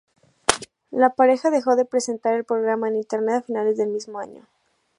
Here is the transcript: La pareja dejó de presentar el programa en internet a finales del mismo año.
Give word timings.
La 0.89 1.11
pareja 1.13 1.51
dejó 1.51 1.75
de 1.75 1.85
presentar 1.85 2.33
el 2.33 2.43
programa 2.43 2.87
en 2.87 2.95
internet 2.95 3.35
a 3.35 3.43
finales 3.45 3.77
del 3.77 3.89
mismo 3.89 4.17
año. 4.17 4.47